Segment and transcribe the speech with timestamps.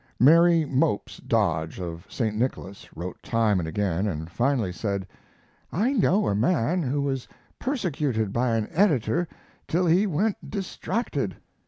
[0.19, 2.35] Mary Mopes Dodge, of St.
[2.35, 5.05] Nicholas, wrote time and again, and finally said:
[5.71, 7.27] "I know a man who was
[7.59, 9.27] persecuted by an editor
[9.67, 11.35] till he went distracted."